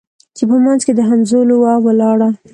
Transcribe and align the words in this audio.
چي 0.37 0.43
په 0.49 0.55
منځ 0.65 0.81
کي 0.85 0.91
د 0.95 1.01
همزولو 1.09 1.55
وه 1.63 1.73
ولاړه 1.85 2.29